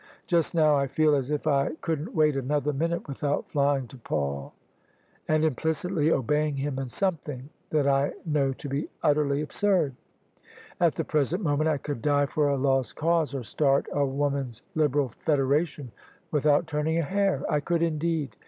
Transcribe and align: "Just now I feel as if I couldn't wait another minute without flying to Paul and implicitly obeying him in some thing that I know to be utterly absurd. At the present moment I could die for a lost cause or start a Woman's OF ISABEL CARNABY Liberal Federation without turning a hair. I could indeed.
"Just 0.25 0.55
now 0.55 0.75
I 0.75 0.87
feel 0.87 1.13
as 1.13 1.29
if 1.29 1.45
I 1.45 1.75
couldn't 1.81 2.15
wait 2.15 2.35
another 2.35 2.73
minute 2.73 3.07
without 3.07 3.47
flying 3.47 3.87
to 3.89 3.97
Paul 3.97 4.51
and 5.27 5.45
implicitly 5.45 6.11
obeying 6.11 6.55
him 6.55 6.79
in 6.79 6.89
some 6.89 7.17
thing 7.17 7.49
that 7.69 7.85
I 7.87 8.13
know 8.25 8.51
to 8.51 8.67
be 8.67 8.89
utterly 9.03 9.41
absurd. 9.43 9.93
At 10.79 10.95
the 10.95 11.03
present 11.03 11.43
moment 11.43 11.67
I 11.67 11.77
could 11.77 12.01
die 12.01 12.25
for 12.25 12.47
a 12.47 12.57
lost 12.57 12.95
cause 12.95 13.35
or 13.35 13.43
start 13.43 13.85
a 13.91 14.03
Woman's 14.03 14.61
OF 14.61 14.65
ISABEL 14.65 14.65
CARNABY 14.65 14.79
Liberal 14.83 15.09
Federation 15.23 15.91
without 16.31 16.65
turning 16.65 16.97
a 16.97 17.03
hair. 17.03 17.43
I 17.47 17.59
could 17.59 17.83
indeed. 17.83 18.35